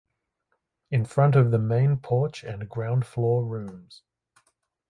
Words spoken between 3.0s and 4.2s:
floor rooms.